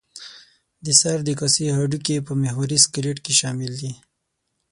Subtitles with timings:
[0.85, 3.93] د سر د کاسې هډوکي په محوري سکلېټ کې شامل دي.